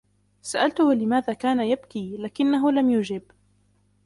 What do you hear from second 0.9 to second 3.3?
لماذا كان يبكي، لكنه لم يجب.